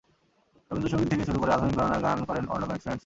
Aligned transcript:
রবীন্দ্রসংগীত 0.71 1.07
থেকে 1.11 1.23
শুরু 1.27 1.37
করে 1.39 1.51
আধুনিক 1.53 1.75
ঘরানার 1.77 2.03
গান 2.05 2.17
করেন 2.29 2.45
অর্ণব 2.53 2.69
অ্যান্ড 2.69 2.83
ফ্রেন্ডস। 2.83 2.99